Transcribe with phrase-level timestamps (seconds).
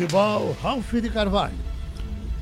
[0.00, 1.54] futebol, Ralf de Carvalho.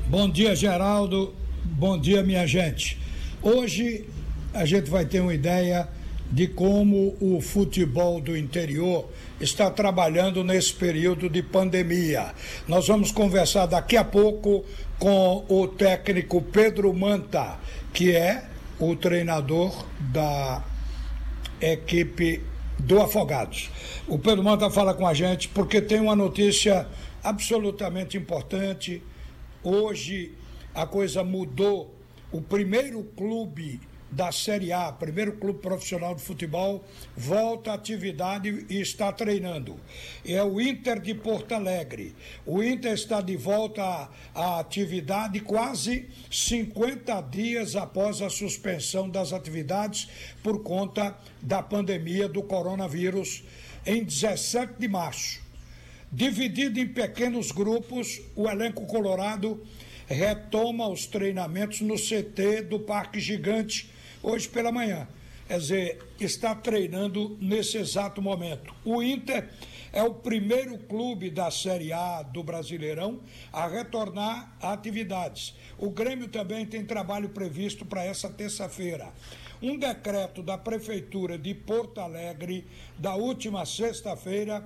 [0.07, 1.35] Bom dia, Geraldo.
[1.65, 2.97] Bom dia, minha gente.
[3.41, 4.05] Hoje
[4.53, 5.89] a gente vai ter uma ideia
[6.31, 9.09] de como o futebol do interior
[9.41, 12.33] está trabalhando nesse período de pandemia.
[12.65, 14.63] Nós vamos conversar daqui a pouco
[14.97, 17.59] com o técnico Pedro Manta,
[17.91, 18.45] que é
[18.79, 20.63] o treinador da
[21.59, 22.41] equipe
[22.79, 23.69] do Afogados.
[24.07, 26.87] O Pedro Manta fala com a gente porque tem uma notícia
[27.23, 29.01] absolutamente importante.
[29.63, 30.33] Hoje
[30.73, 31.95] a coisa mudou.
[32.31, 33.79] O primeiro clube
[34.11, 36.83] da Série A, primeiro clube profissional de futebol,
[37.15, 39.79] volta à atividade e está treinando.
[40.25, 42.15] É o Inter de Porto Alegre.
[42.45, 50.09] O Inter está de volta à, atividade quase 50 dias após a suspensão das atividades
[50.41, 53.43] por conta da pandemia do coronavírus
[53.85, 55.48] em 17 de março.
[56.11, 59.61] Dividido em pequenos grupos, o elenco colorado
[60.07, 63.91] retoma os treinamentos no CT do Parque Gigante
[64.23, 65.07] hoje pela manhã.
[65.47, 68.73] Quer dizer, está treinando nesse exato momento.
[68.83, 69.49] O Inter
[69.93, 73.19] é o primeiro clube da Série A do Brasileirão
[73.53, 75.55] a retornar a atividades.
[75.77, 79.13] O Grêmio também tem trabalho previsto para essa terça-feira.
[79.61, 82.65] Um decreto da Prefeitura de Porto Alegre,
[82.97, 84.63] da última sexta-feira,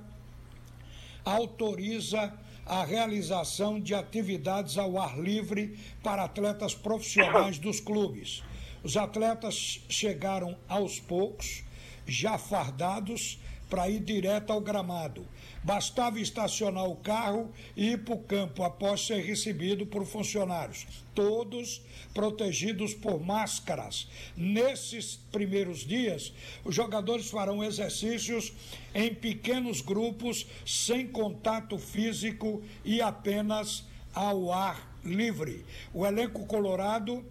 [1.25, 2.33] autoriza
[2.66, 8.43] a realização de atividades ao ar livre para atletas profissionais dos clubes.
[8.83, 11.63] Os atletas chegaram aos poucos,
[12.05, 13.39] já fardados,
[13.73, 15.25] para ir direto ao gramado.
[15.63, 20.85] Bastava estacionar o carro e ir para o campo após ser recebido por funcionários,
[21.16, 21.81] todos
[22.13, 24.07] protegidos por máscaras.
[24.38, 26.31] Nesses primeiros dias,
[26.63, 28.53] os jogadores farão exercícios
[28.94, 35.66] em pequenos grupos, sem contato físico e apenas ao ar livre.
[35.91, 37.25] O elenco colorado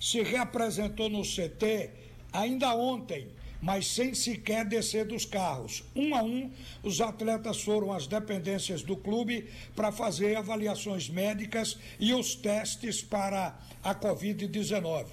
[0.00, 1.90] se reapresentou no CT
[2.32, 3.28] ainda ontem,
[3.64, 5.82] mas sem sequer descer dos carros.
[5.96, 6.50] Um a um,
[6.82, 13.58] os atletas foram às dependências do clube para fazer avaliações médicas e os testes para
[13.82, 15.06] a Covid-19.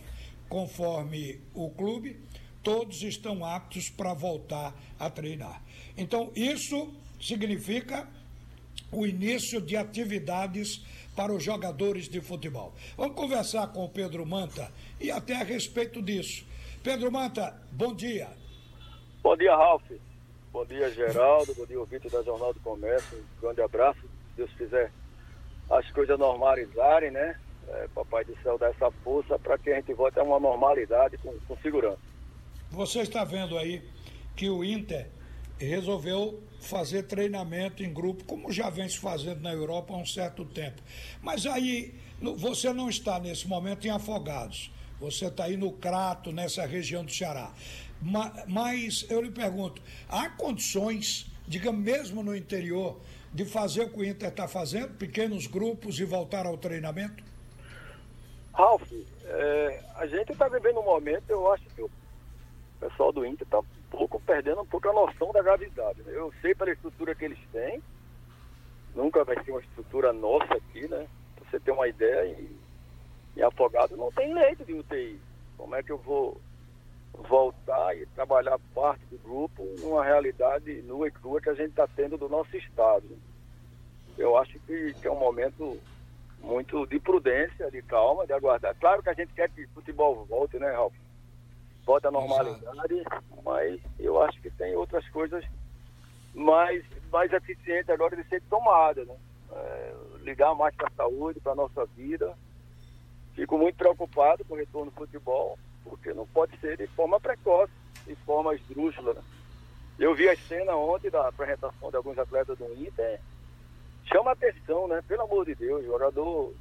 [0.49, 2.19] Conforme o clube,
[2.61, 5.63] todos estão aptos para voltar a treinar.
[5.97, 8.05] Então, isso significa
[8.91, 10.81] o início de atividades
[11.15, 12.75] para os jogadores de futebol.
[12.97, 14.69] Vamos conversar com o Pedro Manta
[14.99, 16.51] e até a respeito disso.
[16.83, 18.27] Pedro Manta, bom dia.
[19.21, 19.83] Bom dia, Ralf.
[20.51, 21.53] Bom dia, Geraldo.
[21.53, 23.19] bom dia, ouvinte da Jornal do Comércio.
[23.19, 24.01] Um grande abraço.
[24.01, 24.91] Se Deus quiser
[25.69, 27.39] as coisas normalizarem, né?
[27.67, 31.17] É, Papai do céu dá essa força para que a gente volte a uma normalidade
[31.19, 31.99] com, com segurança.
[32.71, 33.87] Você está vendo aí
[34.35, 35.07] que o Inter
[35.59, 40.43] resolveu fazer treinamento em grupo, como já vem se fazendo na Europa há um certo
[40.43, 40.81] tempo.
[41.21, 46.63] Mas aí você não está nesse momento em Afogados, você está aí no Crato, nessa
[46.63, 47.51] região do Ceará.
[48.47, 52.99] Mas eu lhe pergunto, há condições, digamos mesmo no interior,
[53.33, 57.23] de fazer o que o Inter está fazendo, pequenos grupos e voltar ao treinamento?
[58.53, 58.91] Ralf,
[59.25, 61.89] é, a gente está vivendo um momento, eu acho que o
[62.79, 66.03] pessoal do Inter está um pouco perdendo um pouco a noção da gravidade.
[66.03, 66.11] Né?
[66.13, 67.81] Eu sei pela estrutura que eles têm,
[68.93, 71.07] nunca vai ser uma estrutura nossa aqui, né?
[71.35, 72.37] Pra você ter uma ideia,
[73.35, 75.19] em Afogado não tem leito de UTI.
[75.57, 76.39] Como é que eu vou
[77.13, 81.87] voltar e trabalhar parte do grupo numa realidade nua e crua que a gente está
[81.87, 83.05] tendo do nosso estado?
[84.17, 85.79] Eu acho que, que é um momento
[86.41, 88.75] muito de prudência, de calma, de aguardar.
[88.79, 90.93] Claro que a gente quer que o futebol volte, né, Ralf?
[91.85, 93.23] volta à normalidade, Exato.
[93.43, 95.43] mas eu acho que tem outras coisas
[96.33, 99.15] mais, mais eficientes agora de ser tomadas, né?
[99.51, 102.33] É, ligar mais para a saúde, para a nossa vida.
[103.41, 107.73] Fico muito preocupado com o retorno do futebol, porque não pode ser de forma precoce,
[108.05, 109.15] de forma esdrúxula.
[109.97, 113.19] Eu vi a cena ontem da apresentação de alguns atletas do Inter,
[114.05, 115.03] chama atenção, né?
[115.07, 116.53] Pelo amor de Deus, o jogador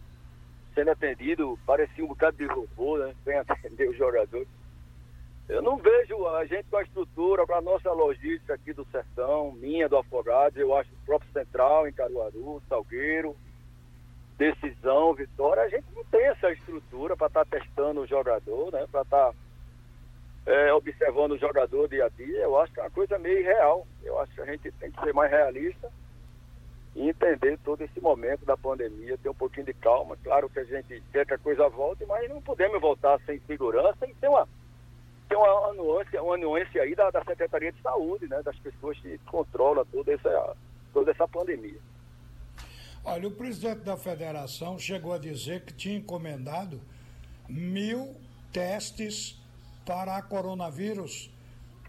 [0.75, 3.15] sendo atendido, parecia um bocado de robô, né?
[3.27, 4.47] Vem atender o jogador.
[5.51, 9.53] Eu não vejo a gente com a estrutura, com a nossa logística aqui do Sertão,
[9.53, 13.37] minha do Afogado, eu acho o próprio Central em Caruaru, Salgueiro,
[14.41, 18.87] Decisão, Vitória, a gente não tem essa estrutura para estar tá testando o jogador, né?
[18.91, 19.35] Para estar tá,
[20.47, 22.39] é, observando o jogador dia a dia.
[22.39, 23.87] Eu acho que é uma coisa meio irreal.
[24.03, 25.93] Eu acho que a gente tem que ser mais realista
[26.97, 30.17] e entender todo esse momento da pandemia, ter um pouquinho de calma.
[30.25, 34.07] Claro que a gente quer que a coisa volte, mas não podemos voltar sem segurança
[34.07, 34.49] e ter uma
[35.29, 39.19] tem uma nuance, uma nuance aí da, da Secretaria de Saúde, né, das pessoas que
[39.27, 40.57] controlam toda essa,
[40.95, 41.79] toda essa pandemia.
[43.03, 46.81] Olha, o presidente da federação chegou a dizer que tinha encomendado
[47.49, 48.15] mil
[48.53, 49.41] testes
[49.87, 51.31] para coronavírus,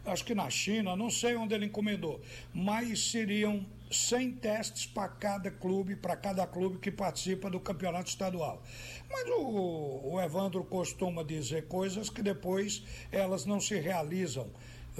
[0.05, 2.21] acho que na China, não sei onde ele encomendou,
[2.53, 8.63] mas seriam 100 testes para cada clube, para cada clube que participa do campeonato estadual.
[9.09, 14.49] Mas o, o Evandro costuma dizer coisas que depois elas não se realizam,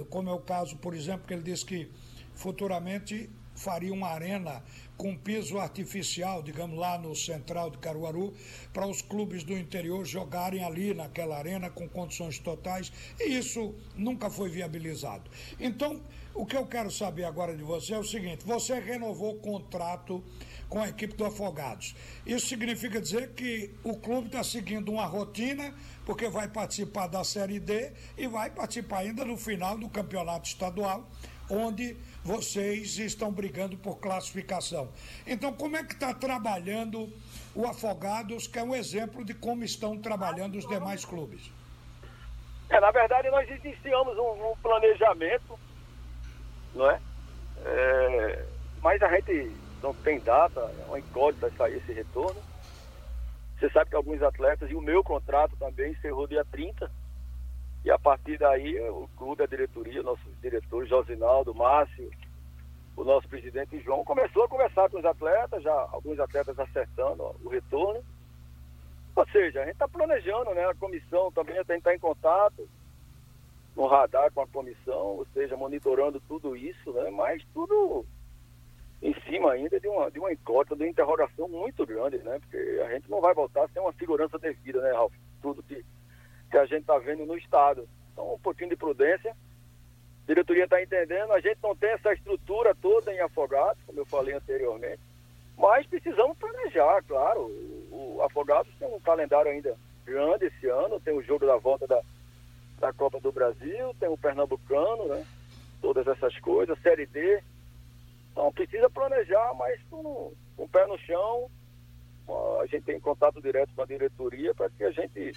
[0.10, 1.90] como é o caso, por exemplo, que ele diz que
[2.36, 3.30] futuramente
[3.62, 4.64] faria uma arena
[4.98, 8.34] com piso artificial, digamos lá no central de Caruaru,
[8.74, 14.30] para os clubes do interior jogarem ali naquela arena com condições totais, e isso nunca
[14.30, 15.30] foi viabilizado.
[15.60, 16.02] Então,
[16.34, 20.24] o que eu quero saber agora de você é o seguinte: você renovou o contrato
[20.70, 21.94] com a equipe do Afogados.
[22.26, 25.74] Isso significa dizer que o clube está seguindo uma rotina,
[26.06, 31.10] porque vai participar da Série D e vai participar ainda no final do campeonato estadual,
[31.52, 34.90] onde vocês estão brigando por classificação.
[35.28, 37.12] Então, como é que está trabalhando
[37.54, 41.52] o Afogados, que é um exemplo de como estão trabalhando os demais clubes?
[42.70, 45.60] É, na verdade, nós iniciamos um, um planejamento,
[46.74, 47.02] não é?
[47.66, 48.46] é?
[48.82, 49.52] Mas a gente
[49.84, 52.42] não tem data, é uma incógnita sair esse retorno.
[53.60, 56.90] Você sabe que alguns atletas, e o meu contrato também encerrou dia 30,
[57.84, 62.12] e a partir daí, o clube, a diretoria, nossos diretores, Josinaldo, Márcio,
[62.96, 67.34] o nosso presidente João, começou a conversar com os atletas, já alguns atletas acertando ó,
[67.44, 68.04] o retorno.
[69.16, 70.66] Ou seja, a gente está planejando, né?
[70.66, 72.70] A comissão também a gente está em contato
[73.76, 77.10] no radar com a comissão, ou seja, monitorando tudo isso, né?
[77.10, 78.06] Mas tudo
[79.02, 82.40] em cima ainda de uma, de uma incógnita, de uma interrogação muito grande, né?
[82.40, 85.14] Porque a gente não vai voltar sem uma segurança devida, né, Ralf?
[85.42, 85.84] Tudo que
[86.52, 87.88] que a gente está vendo no Estado.
[88.12, 89.32] Então, um pouquinho de prudência.
[89.32, 94.06] A diretoria está entendendo, a gente não tem essa estrutura toda em Afogados, como eu
[94.06, 95.00] falei anteriormente,
[95.58, 97.42] mas precisamos planejar, claro.
[97.92, 99.76] O, Afogados tem um calendário ainda
[100.06, 102.02] grande esse ano, tem o jogo da volta da,
[102.80, 105.26] da Copa do Brasil, tem o Pernambucano, né?
[105.82, 107.42] Todas essas coisas, Série D.
[108.32, 111.50] Então precisa planejar, mas com, com o pé no chão.
[112.62, 115.36] A gente tem contato direto com a diretoria para que a gente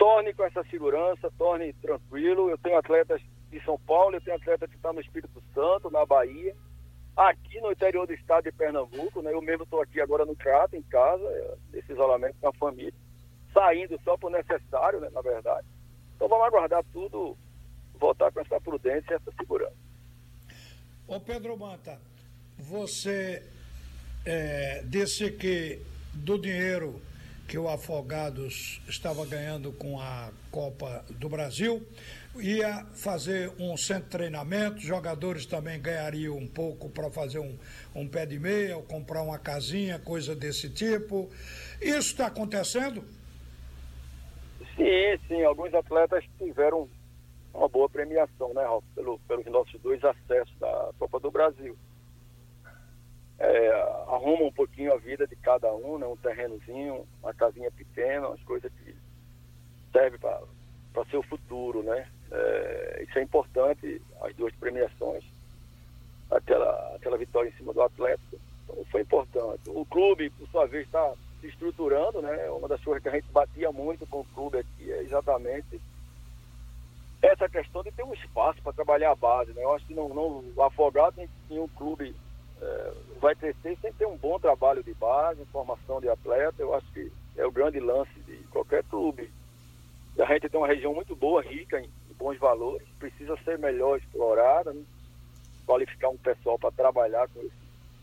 [0.00, 2.48] torne com essa segurança, torne tranquilo.
[2.48, 3.20] Eu tenho atletas
[3.50, 6.56] de São Paulo, eu tenho atleta que está no Espírito Santo, na Bahia,
[7.14, 9.30] aqui no interior do estado de Pernambuco, né?
[9.30, 12.94] Eu mesmo estou aqui agora no Crato, em casa, nesse isolamento com a família,
[13.52, 15.66] saindo só por necessário, né, na verdade.
[16.16, 17.36] Então vamos aguardar tudo,
[17.98, 19.76] voltar com essa prudência e essa segurança.
[21.06, 22.00] Ô Pedro Manta,
[22.56, 23.42] você
[24.24, 25.82] é, disse que
[26.14, 27.02] do dinheiro
[27.50, 31.84] que o Afogados estava ganhando com a Copa do Brasil.
[32.36, 37.58] Ia fazer um centro de treinamento, jogadores também ganhariam um pouco para fazer um,
[37.92, 41.28] um pé de meia, ou comprar uma casinha, coisa desse tipo.
[41.82, 43.02] Isso está acontecendo?
[44.76, 45.42] Sim, sim.
[45.42, 46.88] Alguns atletas tiveram
[47.52, 51.76] uma boa premiação, né, Ralf, pelo, pelos nossos dois acessos da Copa do Brasil
[53.40, 53.70] é,
[54.06, 56.06] arruma um pouquinho a vida de cada um, né?
[56.06, 58.94] um terrenozinho, uma casinha pequena, umas coisas que
[59.90, 62.06] servem para seu futuro, né?
[62.30, 65.24] É, isso é importante, as duas premiações,
[66.30, 69.62] aquela, aquela vitória em cima do Atlético, então, foi importante.
[69.68, 72.48] O clube, por sua vez, está se estruturando, né?
[72.50, 75.80] Uma das coisas que a gente batia muito com o clube aqui é exatamente
[77.22, 79.64] essa questão de ter um espaço para trabalhar a base, né?
[79.64, 81.20] Eu acho que não, não Afogado
[81.50, 82.14] em um clube
[82.60, 86.54] é, vai crescer sem ter um bom trabalho de base, formação de atleta.
[86.58, 89.30] Eu acho que é o grande lance de qualquer clube.
[90.18, 93.98] A gente tem uma região muito boa, rica em, em bons valores, precisa ser melhor
[93.98, 94.82] explorada, né?
[95.64, 97.52] qualificar um pessoal para trabalhar com, esse,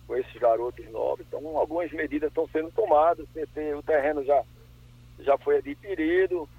[0.08, 1.26] com esses garotos novos.
[1.28, 4.44] Então, algumas medidas estão sendo tomadas, o terreno já,
[5.20, 6.50] já foi adquirido,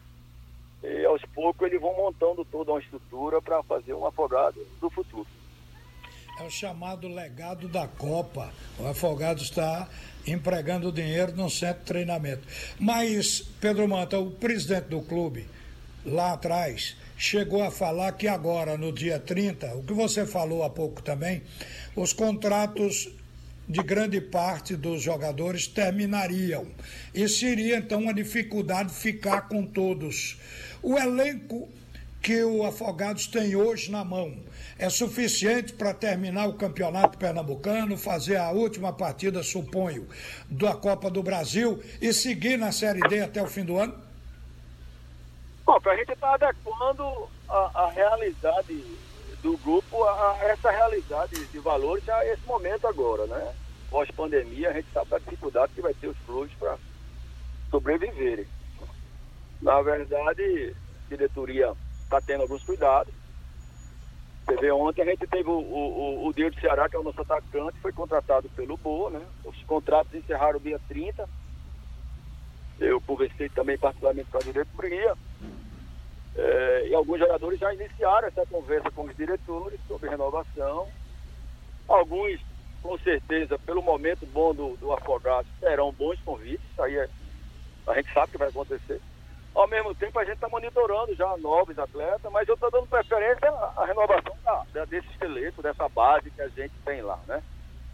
[0.83, 5.26] e aos poucos eles vão montando toda uma estrutura para fazer um afogado do futuro
[6.40, 8.52] é o chamado legado da Copa.
[8.78, 9.88] O Afogado está
[10.25, 12.47] empregando dinheiro no centro de treinamento.
[12.78, 15.49] Mas, Pedro Manta, o presidente do clube,
[16.07, 20.71] lá atrás, chegou a falar que agora, no dia 30, o que você falou há
[20.71, 21.42] pouco também,
[21.97, 23.09] os contratos
[23.68, 26.68] de grande parte dos jogadores terminariam.
[27.12, 30.38] E seria então uma dificuldade ficar com todos.
[30.83, 31.68] O elenco
[32.20, 34.37] que o Afogados tem hoje na mão
[34.78, 40.08] é suficiente para terminar o campeonato pernambucano, fazer a última partida, suponho,
[40.48, 43.94] da Copa do Brasil e seguir na Série D até o fim do ano?
[45.64, 48.84] Bom, a gente está adequando a, a, realidade
[49.42, 53.54] do grupo a, a, essa realidade de valores a esse momento agora, né?
[53.90, 56.76] pós-pandemia, a gente sabe da dificuldade que vai ter os clubes para
[57.70, 58.46] sobreviverem.
[59.60, 60.75] Na verdade,
[61.08, 61.75] diretoria
[62.08, 63.12] está tendo alguns cuidados.
[64.44, 67.02] Você vê, ontem a gente teve o, o, o Diego do Ceará, que é o
[67.02, 69.20] nosso atacante, foi contratado pelo Boa, né?
[69.44, 71.28] Os contratos encerraram dia 30.
[72.80, 75.14] Eu conversei também particularmente com a diretoria.
[76.34, 80.88] É, e alguns jogadores já iniciaram essa conversa com os diretores sobre renovação.
[81.86, 82.40] Alguns,
[82.82, 85.50] com certeza, pelo momento bom do, do Afogados,
[85.98, 86.78] bons convites.
[86.78, 87.08] Aí é,
[87.86, 89.00] a gente sabe que vai acontecer.
[89.55, 93.50] Ao mesmo tempo, a gente está monitorando já novos atletas, mas eu estou dando preferência
[93.50, 94.37] à, renovação
[94.73, 97.43] da, desse esqueleto, dessa base que a gente tem lá, né?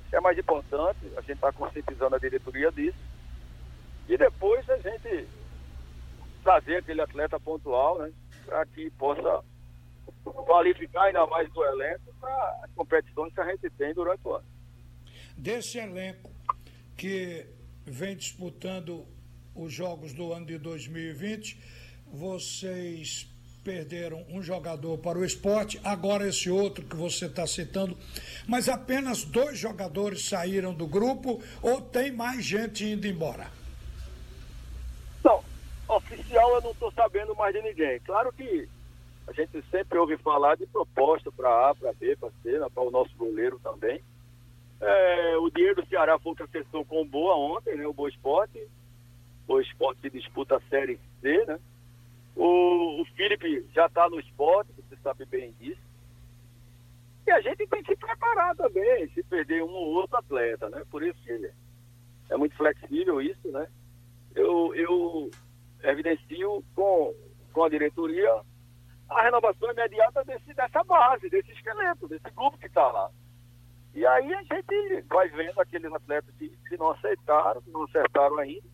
[0.07, 2.99] Isso é mais importante, a gente está conscientizando a diretoria disso.
[4.09, 5.27] E depois a gente
[6.43, 8.13] trazer aquele atleta pontual, né?
[8.45, 9.43] Para que possa
[10.25, 14.45] qualificar ainda mais o elenco para as competições que a gente tem durante o ano.
[15.37, 16.31] Desse elenco
[16.97, 17.47] que
[17.87, 19.07] vem disputando
[19.55, 21.59] os jogos do ano de 2020,
[22.07, 23.29] vocês
[23.65, 27.97] perderam um jogador para o esporte, agora esse outro que você está citando,
[28.47, 33.51] mas apenas dois jogadores saíram do grupo ou tem mais gente indo embora?
[35.25, 35.43] Não,
[35.89, 37.99] oficial eu não estou sabendo mais de ninguém.
[38.01, 38.69] Claro que
[39.27, 42.83] a gente sempre ouve falar de proposta para A, para B, para C, né, para
[42.83, 44.03] o nosso goleiro também.
[44.79, 48.11] É, o dinheiro do Ceará foi que acertou com o Boa ontem, né, o Boa
[48.11, 48.61] Esporte
[49.47, 51.59] o esporte que disputa a Série C, né?
[52.37, 55.81] O, o Felipe já está no esporte, você sabe bem disso.
[57.27, 60.83] E a gente tem que se preparar também, se perder um ou outro atleta, né?
[60.91, 61.51] Por isso que
[62.31, 63.67] é muito flexível isso, né?
[64.35, 65.31] Eu, eu
[65.83, 67.15] evidencio com,
[67.53, 68.43] com a diretoria
[69.09, 73.11] a renovação imediata desse, dessa base, desse esqueleto, desse grupo que está lá.
[73.95, 78.67] E aí a gente vai vendo aqueles atletas que, não aceitaram, não acertaram ainda,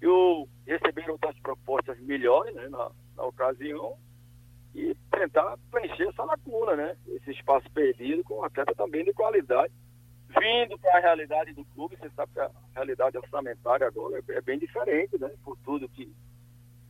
[0.00, 3.96] eu receberam outras propostas melhores né, na, na ocasião
[4.74, 6.96] e tentar preencher essa lacuna, né?
[7.08, 9.72] Esse espaço perdido com um atleta também de qualidade.
[10.28, 14.40] Vindo para a realidade do clube, você sabe que a realidade orçamentária agora é, é
[14.40, 15.30] bem diferente, né?
[15.44, 16.10] Por tudo que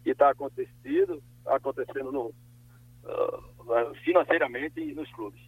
[0.04, 5.40] está acontecendo, tá acontecendo no, uh, financeiramente e nos clubes.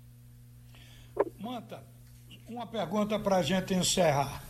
[1.39, 1.85] Manta,
[2.49, 4.43] uma pergunta para a gente encerrar.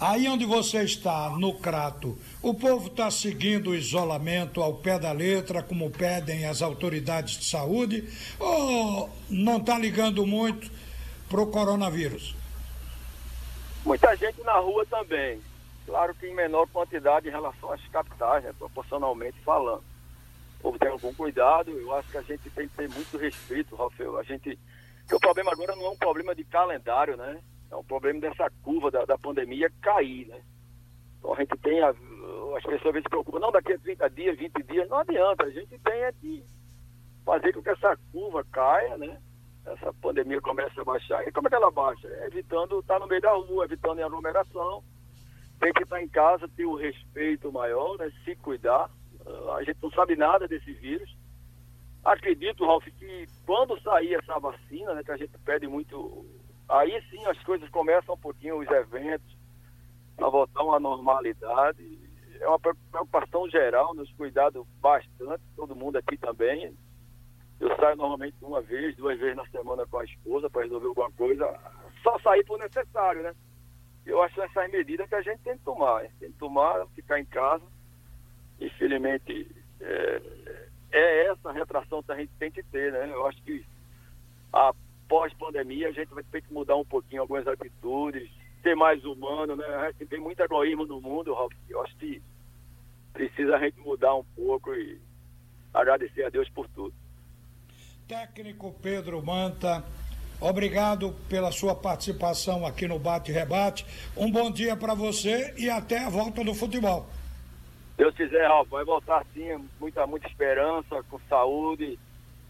[0.00, 5.10] Aí onde você está, no Crato, o povo está seguindo o isolamento ao pé da
[5.10, 10.70] letra, como pedem as autoridades de saúde, ou não está ligando muito
[11.28, 12.36] para o coronavírus?
[13.84, 15.40] Muita gente na rua também.
[15.84, 19.82] Claro que em menor quantidade em relação às capitais, né, proporcionalmente falando.
[20.58, 23.74] O povo tem algum cuidado, eu acho que a gente tem que ter muito respeito,
[23.74, 24.16] Rafael.
[24.16, 24.58] A gente.
[25.00, 27.40] Porque o problema agora não é um problema de calendário, né?
[27.70, 30.40] É um problema dessa curva da, da pandemia cair, né?
[31.18, 34.62] Então a gente tem, a, as pessoas se preocupam, não, daqui a 30 dias, 20
[34.62, 36.44] dias, não adianta, a gente tem é que
[37.24, 39.18] fazer com que essa curva caia, né?
[39.66, 41.26] Essa pandemia comece a baixar.
[41.28, 42.08] E como é que ela baixa?
[42.08, 44.82] É evitando estar no meio da rua, evitando aglomeração.
[45.60, 48.10] Tem que estar em casa, ter o respeito maior, né?
[48.24, 48.88] Se cuidar.
[49.56, 51.14] A gente não sabe nada desse vírus.
[52.02, 56.24] Acredito, Ralf, que quando sair essa vacina, né, que a gente pede muito
[56.68, 59.36] Aí sim as coisas começam um pouquinho, os eventos,
[60.18, 61.98] a voltar uma normalidade.
[62.40, 66.76] É uma preocupação geral, nos cuidado bastante, todo mundo aqui também.
[67.58, 71.10] Eu saio normalmente uma vez, duas vezes na semana com a esposa para resolver alguma
[71.12, 71.58] coisa.
[72.02, 73.34] Só sair por necessário, né?
[74.06, 76.02] Eu acho essas medidas que a gente tem que tomar.
[76.20, 77.64] Tem que tomar, ficar em casa.
[78.60, 80.22] Infelizmente, é,
[80.92, 83.10] é essa retração que a gente tem que ter, né?
[83.10, 83.64] Eu acho que
[84.52, 84.72] a
[85.08, 88.30] pós-pandemia, a gente vai ter que mudar um pouquinho algumas atitudes,
[88.62, 89.66] ser mais humano, né?
[89.66, 91.52] A gente tem muito egoísmo no mundo, Ralf.
[91.68, 92.22] Eu acho que
[93.12, 95.00] precisa a gente mudar um pouco e
[95.72, 96.94] agradecer a Deus por tudo.
[98.06, 99.84] Técnico Pedro Manta,
[100.40, 103.84] obrigado pela sua participação aqui no Bate Rebate.
[104.16, 107.06] Um bom dia para você e até a volta do futebol.
[107.96, 111.98] Deus quiser, Ralf, vai voltar sim, muita, muita esperança, com saúde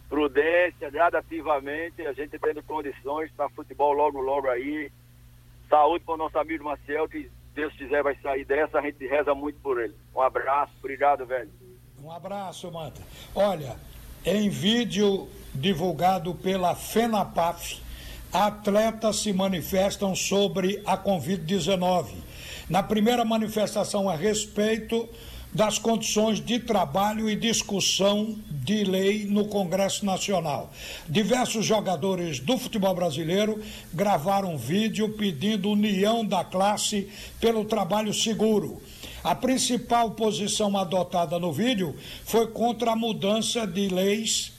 [0.09, 4.91] prudência, gradativamente, a gente tendo condições para futebol logo, logo aí.
[5.69, 9.35] Saúde para o nosso amigo Marcel, que Deus quiser vai sair dessa, a gente reza
[9.35, 9.95] muito por ele.
[10.15, 11.51] Um abraço, obrigado, velho.
[12.03, 13.03] Um abraço, Manta.
[13.35, 13.77] Olha,
[14.25, 17.83] em vídeo divulgado pela FENAPAF,
[18.33, 22.15] atletas se manifestam sobre a Covid-19.
[22.69, 25.09] Na primeira manifestação a respeito,
[25.53, 30.71] das condições de trabalho e discussão de lei no Congresso Nacional.
[31.09, 33.63] Diversos jogadores do futebol brasileiro
[33.93, 37.09] gravaram vídeo pedindo união da classe
[37.41, 38.83] pelo trabalho seguro.
[39.25, 44.53] A principal posição adotada no vídeo foi contra a mudança de leis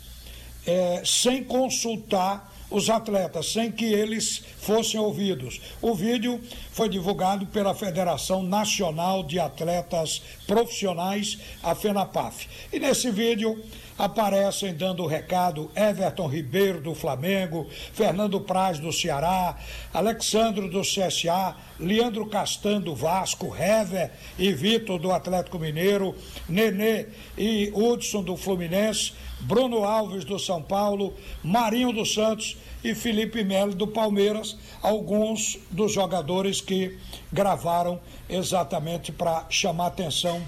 [0.66, 5.60] é, sem consultar os atletas, sem que eles fossem ouvidos.
[5.82, 6.40] O vídeo
[6.72, 12.48] foi divulgado pela Federação Nacional de Atletas Profissionais, a FENAPAF.
[12.72, 13.62] E nesse vídeo
[14.00, 19.58] aparecem dando o recado Everton Ribeiro do Flamengo, Fernando Praz do Ceará,
[19.94, 26.16] Alexandro do CSA, Leandro Castan do Vasco, Hever e Vitor do Atlético Mineiro,
[26.48, 31.14] Nenê e Hudson do Fluminense, Bruno Alves do São Paulo,
[31.44, 36.98] Marinho dos Santos e Felipe Melo do Palmeiras, alguns dos jogadores que
[37.34, 40.42] gravaram exatamente para chamar atenção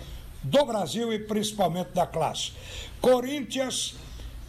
[0.44, 2.52] do Brasil e principalmente da classe.
[3.00, 3.96] Corinthians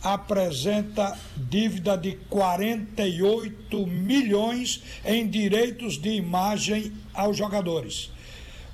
[0.03, 8.11] apresenta dívida de 48 milhões em direitos de imagem aos jogadores.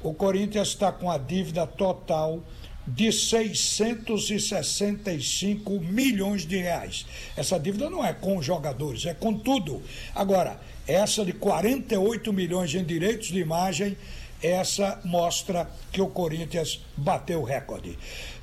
[0.02, 2.42] O Corinthians está com a dívida total
[2.86, 7.04] de 665 milhões de reais.
[7.36, 9.82] Essa dívida não é com os jogadores, é com tudo.
[10.14, 13.94] Agora, essa de 48 milhões em direitos de imagem,
[14.42, 17.98] essa mostra que o Corinthians bateu o recorde.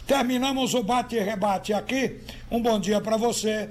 [0.06, 2.20] Terminamos o bate e rebate aqui.
[2.52, 3.70] Um bom dia para você.